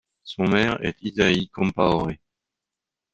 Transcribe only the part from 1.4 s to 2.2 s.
Compaore.